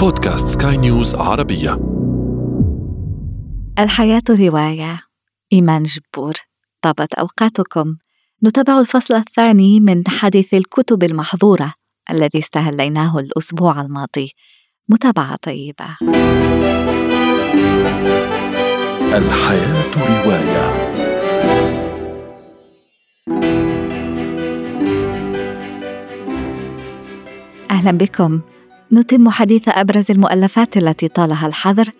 بودكاست 0.00 0.62
سكاي 0.62 0.76
نيوز 0.76 1.14
عربية. 1.14 1.80
الحياة 3.78 4.22
رواية. 4.30 5.00
إيمان 5.52 5.82
جبور. 5.82 6.34
طابت 6.82 7.14
أوقاتكم. 7.14 7.96
نتابع 8.44 8.80
الفصل 8.80 9.14
الثاني 9.14 9.80
من 9.80 10.08
حديث 10.08 10.54
الكتب 10.54 11.02
المحظورة 11.02 11.72
الذي 12.10 12.38
استهليناه 12.38 13.18
الأسبوع 13.18 13.80
الماضي. 13.80 14.32
متابعة 14.88 15.36
طيبة. 15.36 15.86
الحياة 19.16 19.90
رواية. 19.96 20.90
أهلا 27.70 27.90
بكم. 27.90 28.40
نتم 28.92 29.28
حديث 29.28 29.68
أبرز 29.68 30.10
المؤلفات 30.10 30.76
التي 30.76 31.08
طالها 31.08 31.46
الحظر 31.46 31.90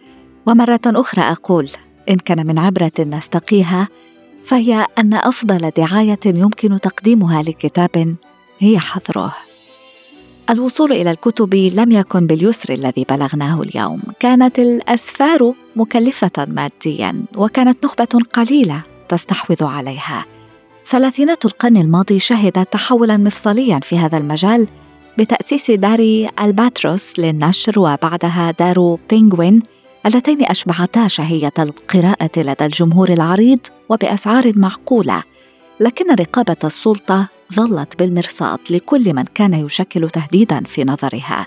ومرة 0.47 0.81
أخرى 0.87 1.23
أقول 1.23 1.71
إن 2.11 2.17
كان 2.17 2.47
من 2.47 2.59
عبرة 2.59 2.93
نستقيها 2.99 3.89
فهي 4.45 4.87
أن 4.99 5.15
أفضل 5.15 5.71
دعاية 5.77 6.19
يمكن 6.27 6.81
تقديمها 6.81 7.43
لكتاب 7.43 8.15
هي 8.59 8.79
حظره. 8.79 9.35
الوصول 10.51 10.93
إلى 10.93 11.11
الكتب 11.11 11.55
لم 11.55 11.93
يكن 11.93 12.27
باليسر 12.27 12.75
الذي 12.75 13.07
بلغناه 13.11 13.63
اليوم. 13.63 14.03
كانت 14.21 14.59
الأسفار 14.59 15.55
مكلفة 15.77 16.47
ماديا 16.49 17.23
وكانت 17.37 17.85
نخبة 17.85 18.19
قليلة 18.35 18.83
تستحوذ 19.09 19.65
عليها. 19.65 20.25
ثلاثينات 20.87 21.45
القرن 21.45 21.77
الماضي 21.77 22.19
شهدت 22.19 22.73
تحولا 22.73 23.17
مفصليا 23.17 23.81
في 23.83 23.99
هذا 23.99 24.19
المجال 24.19 24.67
بتأسيس 25.21 25.71
دار 25.71 26.29
الباتروس 26.41 27.19
للنشر 27.19 27.79
وبعدها 27.79 28.51
دار 28.59 28.99
بينغوين 29.11 29.63
اللتين 30.07 30.45
أشبعتا 30.45 31.09
شهية 31.09 31.53
القراءة 31.59 32.31
لدى 32.37 32.67
الجمهور 32.67 33.09
العريض 33.09 33.59
وبأسعار 33.89 34.53
معقولة 34.57 35.23
لكن 35.81 36.15
رقابة 36.15 36.57
السلطة 36.65 37.29
ظلت 37.55 37.99
بالمرصاد 37.99 38.59
لكل 38.71 39.15
من 39.15 39.25
كان 39.35 39.55
يشكل 39.55 40.11
تهديدا 40.11 40.61
في 40.61 40.85
نظرها. 40.85 41.47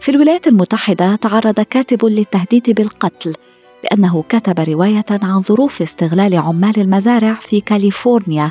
في 0.00 0.10
الولايات 0.10 0.46
المتحدة 0.46 1.16
تعرض 1.16 1.60
كاتب 1.60 2.04
للتهديد 2.04 2.70
بالقتل 2.70 3.34
لأنه 3.84 4.24
كتب 4.28 4.60
رواية 4.60 5.06
عن 5.10 5.42
ظروف 5.42 5.82
استغلال 5.82 6.34
عمال 6.34 6.80
المزارع 6.80 7.34
في 7.34 7.60
كاليفورنيا 7.60 8.50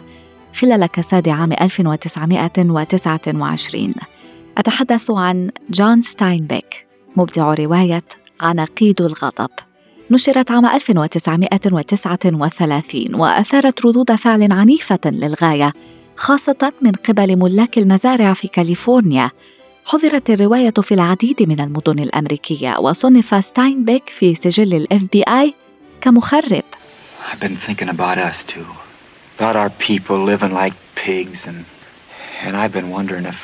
خلال 0.55 0.85
كساد 0.85 1.29
عام 1.29 1.51
1929 1.51 3.93
أتحدث 4.57 5.11
عن 5.11 5.49
جون 5.69 6.01
ستاينبيك 6.01 6.87
مبدع 7.15 7.53
رواية 7.53 8.03
عناقيد 8.41 9.01
الغضب. 9.01 9.49
نشرت 10.11 10.51
عام 10.51 10.65
1939 10.65 13.15
وأثارت 13.15 13.85
ردود 13.85 14.15
فعل 14.15 14.51
عنيفة 14.51 14.99
للغاية 15.05 15.73
خاصة 16.15 16.73
من 16.81 16.91
قبل 16.91 17.39
ملاك 17.39 17.77
المزارع 17.77 18.33
في 18.33 18.47
كاليفورنيا. 18.47 19.31
حظرت 19.85 20.29
الرواية 20.29 20.71
في 20.71 20.93
العديد 20.93 21.43
من 21.43 21.59
المدن 21.59 21.99
الأمريكية 21.99 22.77
وصنف 22.79 23.45
ستاينبيك 23.45 24.09
في 24.09 24.35
سجل 24.35 24.87
FBI 25.13 25.53
كمخرب. 26.01 26.63
I've 27.31 27.39
been 27.39 27.55
thinking 27.55 27.89
about 27.89 28.17
us 28.17 28.43
too. 28.43 28.65
About 29.39 29.55
our 29.55 29.69
people 29.69 30.17
living 30.31 30.53
like 30.53 30.73
pigs 30.95 31.47
and 31.47 31.65
and 32.45 32.57
I've 32.57 32.73
been 32.73 32.89
wondering 32.97 33.25
if 33.25 33.39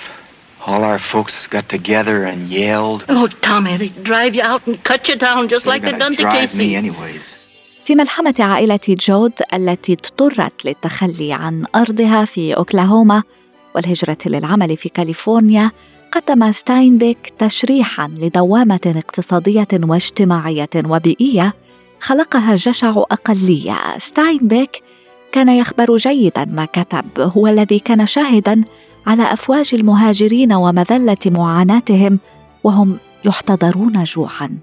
all 0.69 0.83
our 0.91 1.01
folks 1.13 1.35
got 1.55 1.65
together 1.77 2.17
and 2.31 2.39
yelled. 2.61 3.01
Oh, 3.15 3.27
Tommy, 3.47 3.73
they'd 3.81 3.91
drag 4.11 4.33
you 4.37 4.43
out 4.51 4.61
and 4.67 4.75
cut 4.89 5.01
you 5.09 5.17
down 5.27 5.41
just 5.53 5.65
like 5.71 5.81
they 5.85 6.03
done 6.03 6.15
to 6.15 6.16
Casey. 6.16 6.19
They 6.19 6.21
gonna 6.21 6.23
drive 6.23 6.51
me 6.61 6.75
anyways. 6.81 7.39
في 7.85 7.95
ملحمة 7.95 8.35
عائلة 8.39 8.79
جود 8.87 9.33
التي 9.53 9.93
اضطرت 9.93 10.65
للتخلي 10.65 11.33
عن 11.33 11.65
أرضها 11.75 12.25
في 12.25 12.53
أوكلاهوما 12.57 13.23
والهجرة 13.75 14.17
للعمل 14.25 14.77
في 14.77 14.89
كاليفورنيا 14.89 15.71
قدم 16.11 16.51
ستاينبيك 16.51 17.33
تشريحا 17.37 18.07
لدوامة 18.07 18.79
اقتصادية 18.85 19.67
واجتماعية 19.73 20.69
وبيئية 20.75 21.53
خلقها 21.99 22.55
جشع 22.55 22.89
أقلية 22.89 23.77
ستاينبيك 23.97 24.83
كان 25.31 25.49
يخبر 25.49 25.97
جيدا 25.97 26.45
ما 26.45 26.65
كتب 26.65 27.05
هو 27.19 27.47
الذي 27.47 27.79
كان 27.79 28.07
شاهدا 28.07 28.63
على 29.09 29.33
أفواج 29.33 29.69
المهاجرين 29.73 30.53
ومذلة 30.53 31.17
معاناتهم 31.25 32.19
وهم 32.63 32.97
يحتضرون 33.25 34.03
جوعا 34.03 34.59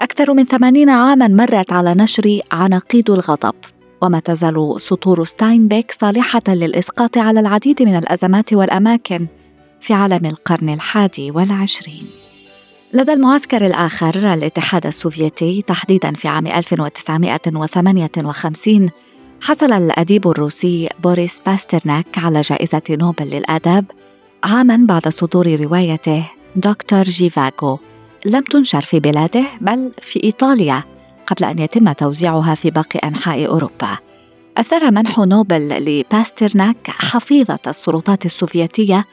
أكثر 0.00 0.34
من 0.34 0.44
ثمانين 0.44 0.90
عاما 0.90 1.28
مرت 1.28 1.72
على 1.72 1.94
نشر 1.94 2.40
عناقيد 2.52 3.10
الغضب 3.10 3.54
وما 4.02 4.20
تزال 4.20 4.74
سطور 4.78 5.24
ستاينبيك 5.24 5.92
صالحة 6.00 6.42
للإسقاط 6.48 7.18
على 7.18 7.40
العديد 7.40 7.82
من 7.82 7.96
الأزمات 7.96 8.52
والأماكن 8.52 9.26
في 9.80 9.94
عالم 9.94 10.26
القرن 10.26 10.68
الحادي 10.68 11.30
والعشرين. 11.30 12.04
لدى 12.94 13.12
المعسكر 13.12 13.66
الآخر 13.66 14.34
الاتحاد 14.34 14.86
السوفيتي 14.86 15.62
تحديدا 15.62 16.12
في 16.12 16.28
عام 16.28 16.46
1958 16.46 18.88
حصل 19.42 19.72
الأديب 19.72 20.28
الروسي 20.28 20.88
بوريس 21.02 21.40
باسترناك 21.46 22.06
على 22.18 22.40
جائزة 22.40 22.82
نوبل 22.90 23.24
للآداب 23.24 23.84
عاما 24.44 24.76
بعد 24.76 25.08
صدور 25.08 25.60
روايته 25.60 26.24
دكتور 26.56 27.02
جيفاغو. 27.02 27.78
لم 28.26 28.42
تنشر 28.42 28.80
في 28.82 29.00
بلاده 29.00 29.44
بل 29.60 29.92
في 30.02 30.24
إيطاليا 30.24 30.82
قبل 31.26 31.44
أن 31.44 31.58
يتم 31.58 31.92
توزيعها 31.92 32.54
في 32.54 32.70
باقي 32.70 32.98
أنحاء 32.98 33.46
أوروبا. 33.46 33.98
أثار 34.56 34.90
منح 34.90 35.18
نوبل 35.18 35.68
لباسترناك 35.68 36.90
حفيظة 36.90 37.58
السلطات 37.66 38.26
السوفيتية 38.26 39.04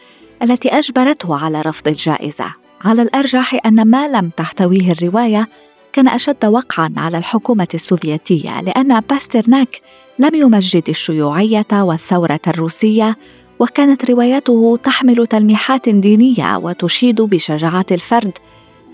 التي 0.44 0.70
أجبرته 0.70 1.36
على 1.44 1.62
رفض 1.62 1.88
الجائزة. 1.88 2.54
على 2.82 3.02
الأرجح 3.02 3.60
أن 3.66 3.88
ما 3.90 4.08
لم 4.08 4.30
تحتويه 4.38 4.92
الرواية 4.92 5.48
كان 5.94 6.08
أشد 6.08 6.46
وقعا 6.46 6.94
على 6.98 7.18
الحكومة 7.18 7.68
السوفيتية 7.74 8.62
لأن 8.62 9.00
باسترناك 9.00 9.82
لم 10.20 10.36
يمجد 10.36 10.90
الشيوعية 10.90 11.66
والثورة 11.74 12.40
الروسية 12.48 13.18
وكانت 13.60 14.12
رواياته 14.12 14.78
تحمل 14.84 15.28
تلميحات 15.28 15.90
دينية 15.90 16.58
وتشيد 16.58 17.22
بشجاعة 17.22 17.86
الفرد 17.92 18.38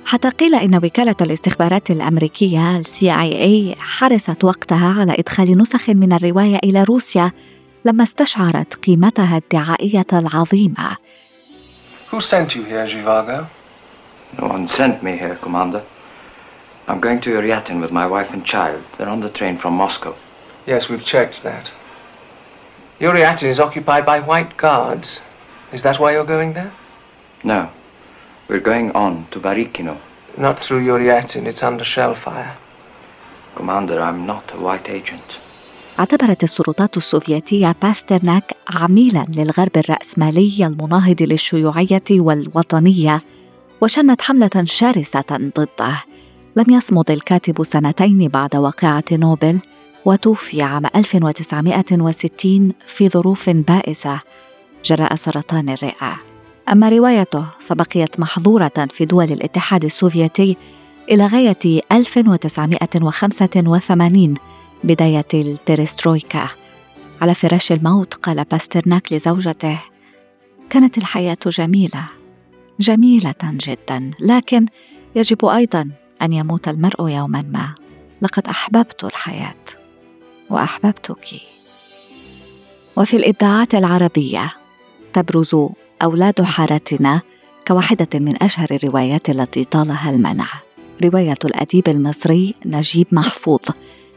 حتى 0.05 0.29
قيل 0.29 0.55
إن 0.55 0.75
وكالة 0.75 1.15
الاستخبارات 1.21 1.91
الأمريكية 1.91 2.77
ال 2.77 3.11
CIA 3.11 3.75
حرصت 3.79 4.43
وقتها 4.43 4.99
على 4.99 5.15
إدخال 5.19 5.57
نسخ 5.57 5.89
من 5.89 6.13
الرواية 6.13 6.59
إلى 6.63 6.83
روسيا 6.83 7.31
لما 7.85 8.03
استشعرت 8.03 8.73
قيمتها 8.73 9.37
الدعائية 9.37 10.07
العظيمة 10.13 10.97
Who 12.11 12.21
sent 12.21 12.55
you 12.55 12.63
here, 12.63 12.87
Zhivago? 12.87 13.47
No 14.39 14.47
one 14.47 14.67
sent 14.67 15.03
me 15.03 15.15
here, 15.17 15.35
Commander. 15.35 15.83
I'm 16.88 17.00
going 17.00 17.20
to 17.22 17.30
Yuryatin 17.30 17.80
with 17.80 17.90
my 17.90 18.06
wife 18.06 18.32
and 18.34 18.44
child. 18.44 18.82
They're 18.96 19.08
on 19.08 19.20
the 19.20 19.30
train 19.30 19.56
from 19.56 19.74
Moscow. 19.74 20.14
Yes, 20.66 20.88
we've 20.88 21.04
checked 21.04 21.42
that. 21.42 21.72
Yuryatin 23.00 23.48
is 23.48 23.60
occupied 23.60 24.04
by 24.04 24.20
white 24.20 24.56
guards. 24.56 25.20
Is 25.72 25.82
that 25.82 25.98
why 25.98 26.12
you're 26.12 26.24
going 26.24 26.52
there? 26.52 26.72
No, 27.42 27.70
we're 28.48 28.60
going 28.60 28.92
on 28.92 29.26
to 29.30 29.40
Varikino. 29.40 29.98
Not 30.36 30.58
through 30.58 30.84
Yuryatin, 30.84 31.46
it's 31.46 31.62
under 31.62 31.84
shell 31.84 32.14
fire. 32.14 32.56
Commander, 33.54 34.00
I'm 34.00 34.26
not 34.26 34.52
a 34.54 34.58
white 34.58 34.88
agent. 34.88 35.40
اعتبرت 35.98 36.42
السلطات 36.42 36.96
السوفيتية 36.96 37.74
باسترناك 37.82 38.52
عميلا 38.74 39.26
للغرب 39.36 39.76
الرأسمالي 39.76 40.66
المناهض 40.66 41.22
للشيوعية 41.22 42.02
والوطنية 42.10 43.22
وشنت 43.80 44.22
حملة 44.22 44.64
شرسة 44.64 45.24
ضده 45.30 45.96
لم 46.55 46.65
يصمد 46.69 47.11
الكاتب 47.11 47.63
سنتين 47.63 48.27
بعد 48.27 48.55
واقعة 48.55 49.03
نوبل 49.11 49.59
وتوفي 50.05 50.61
عام 50.61 50.85
1960 50.95 52.71
في 52.85 53.09
ظروف 53.09 53.49
بائسة 53.49 54.19
جراء 54.85 55.15
سرطان 55.15 55.69
الرئة. 55.69 56.17
أما 56.71 56.89
روايته 56.89 57.45
فبقيت 57.59 58.19
محظورة 58.19 58.87
في 58.89 59.05
دول 59.05 59.31
الاتحاد 59.31 59.85
السوفيتي 59.85 60.57
إلى 61.11 61.27
غاية 61.27 61.81
1985 61.91 64.33
بداية 64.83 65.25
البيرسترويكا. 65.33 66.47
على 67.21 67.35
فراش 67.35 67.71
الموت 67.71 68.13
قال 68.13 68.43
باسترناك 68.43 69.13
لزوجته. 69.13 69.79
كانت 70.69 70.97
الحياة 70.97 71.37
جميلة. 71.45 72.03
جميلة 72.79 73.35
جدا. 73.43 74.11
لكن 74.19 74.65
يجب 75.15 75.45
أيضا 75.45 75.91
أن 76.21 76.33
يموت 76.33 76.67
المرء 76.67 77.09
يوما 77.09 77.41
ما. 77.41 77.75
لقد 78.21 78.47
أحببت 78.47 79.03
الحياة 79.03 79.55
وأحببتك. 80.49 81.27
وفي 82.97 83.17
الإبداعات 83.17 83.75
العربية 83.75 84.53
تبرز 85.13 85.55
أولاد 86.01 86.41
حارتنا 86.41 87.21
كواحدة 87.67 88.19
من 88.19 88.43
أشهر 88.43 88.67
الروايات 88.71 89.29
التي 89.29 89.63
طالها 89.63 90.09
المنع. 90.09 90.47
رواية 91.03 91.37
الأديب 91.45 91.87
المصري 91.87 92.55
نجيب 92.65 93.07
محفوظ 93.11 93.59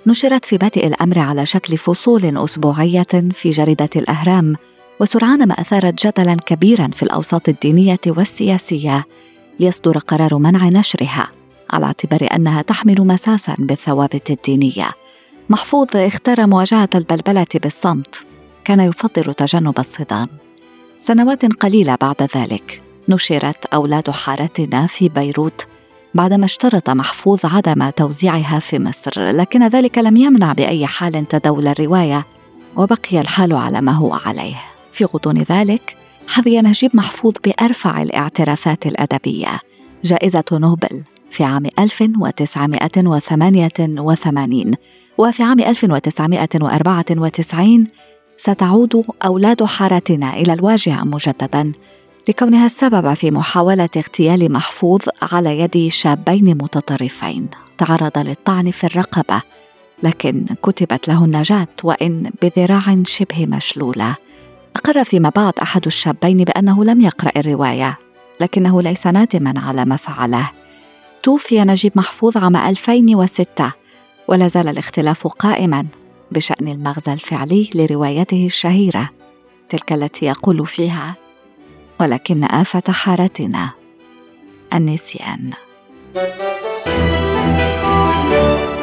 نشرت 0.06 0.44
في 0.44 0.58
بادئ 0.58 0.86
الأمر 0.86 1.18
على 1.18 1.46
شكل 1.46 1.76
فصول 1.76 2.38
أسبوعية 2.38 3.30
في 3.32 3.50
جريدة 3.50 3.90
الأهرام 3.96 4.56
وسرعان 5.00 5.48
ما 5.48 5.54
أثارت 5.54 6.06
جدلا 6.06 6.34
كبيرا 6.34 6.88
في 6.88 7.02
الأوساط 7.02 7.48
الدينية 7.48 8.00
والسياسية 8.06 9.04
ليصدر 9.60 9.98
قرار 9.98 10.38
منع 10.38 10.68
نشرها. 10.68 11.41
على 11.72 11.86
اعتبار 11.86 12.28
أنها 12.34 12.62
تحمل 12.62 12.96
مساسا 12.98 13.56
بالثوابت 13.58 14.30
الدينية. 14.30 14.90
محفوظ 15.50 15.86
اختار 15.96 16.46
مواجهة 16.46 16.88
البلبلة 16.94 17.46
بالصمت. 17.54 18.26
كان 18.64 18.80
يفضل 18.80 19.34
تجنب 19.34 19.78
الصدام. 19.78 20.28
سنوات 21.00 21.44
قليلة 21.44 21.94
بعد 22.00 22.28
ذلك 22.36 22.82
نشرت 23.08 23.66
أولاد 23.66 24.10
حارتنا 24.10 24.86
في 24.86 25.08
بيروت 25.08 25.66
بعدما 26.14 26.44
اشترط 26.44 26.90
محفوظ 26.90 27.40
عدم 27.44 27.90
توزيعها 27.90 28.58
في 28.58 28.78
مصر 28.78 29.30
لكن 29.30 29.68
ذلك 29.68 29.98
لم 29.98 30.16
يمنع 30.16 30.52
بأي 30.52 30.86
حال 30.86 31.28
تداول 31.28 31.68
الرواية 31.68 32.26
وبقي 32.76 33.20
الحال 33.20 33.52
على 33.52 33.80
ما 33.80 33.92
هو 33.92 34.14
عليه. 34.26 34.60
في 34.92 35.04
غضون 35.04 35.38
ذلك 35.38 35.96
حظي 36.28 36.60
نجيب 36.60 36.96
محفوظ 36.96 37.34
بأرفع 37.44 38.02
الاعترافات 38.02 38.86
الأدبية. 38.86 39.60
جائزة 40.04 40.44
نوبل 40.52 41.02
في 41.32 41.44
عام 41.44 41.62
1988 41.78 44.72
وفي 45.18 45.42
عام 45.42 45.60
1994 45.60 47.86
ستعود 48.36 49.04
أولاد 49.24 49.64
حارتنا 49.64 50.34
إلى 50.34 50.52
الواجهة 50.52 51.04
مجددا 51.04 51.72
لكونها 52.28 52.66
السبب 52.66 53.14
في 53.14 53.30
محاولة 53.30 53.88
اغتيال 53.96 54.52
محفوظ 54.52 55.00
على 55.32 55.60
يد 55.60 55.88
شابين 55.88 56.44
متطرفين. 56.44 57.48
تعرض 57.78 58.18
للطعن 58.18 58.70
في 58.70 58.84
الرقبة 58.84 59.42
لكن 60.02 60.44
كتبت 60.62 61.08
له 61.08 61.24
النجاة 61.24 61.68
وإن 61.82 62.30
بذراع 62.42 63.02
شبه 63.04 63.46
مشلولة. 63.46 64.16
أقر 64.76 65.04
فيما 65.04 65.32
بعد 65.36 65.52
أحد 65.62 65.86
الشابين 65.86 66.36
بأنه 66.36 66.84
لم 66.84 67.00
يقرأ 67.00 67.32
الرواية 67.36 67.98
لكنه 68.40 68.82
ليس 68.82 69.06
نادما 69.06 69.54
على 69.56 69.84
ما 69.84 69.96
فعله. 69.96 70.50
توفي 71.22 71.64
نجيب 71.64 71.92
محفوظ 71.96 72.36
عام 72.36 72.56
2006 72.56 73.72
ولا 74.28 74.48
زال 74.48 74.68
الاختلاف 74.68 75.26
قائما 75.26 75.86
بشأن 76.30 76.68
المغزى 76.68 77.12
الفعلي 77.12 77.70
لروايته 77.74 78.46
الشهيرة 78.46 79.10
تلك 79.68 79.92
التي 79.92 80.26
يقول 80.26 80.66
فيها 80.66 81.14
ولكن 82.00 82.44
آفة 82.44 82.92
حارتنا 82.92 83.70
النسيان 84.74 85.52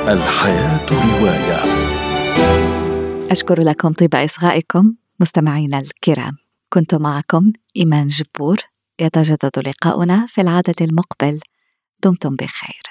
الحياة 0.09 0.85
رواية. 0.91 1.59
أشكر 3.31 3.59
لكم 3.61 3.93
طيب 3.93 4.15
إصغائكم 4.15 4.93
مستمعينا 5.19 5.79
الكرام. 5.79 6.37
كنت 6.73 6.95
معكم 6.95 7.51
إيمان 7.77 8.07
جبور 8.07 8.57
يتجدد 9.01 9.67
لقاؤنا 9.67 10.25
في 10.27 10.41
العدد 10.41 10.81
المقبل. 10.81 11.39
دمتم 12.02 12.36
بخير 12.36 12.82